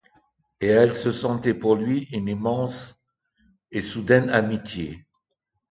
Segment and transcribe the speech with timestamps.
[0.61, 3.05] et elle se sentait pour lui une immense
[3.69, 5.05] et soudaine amitié.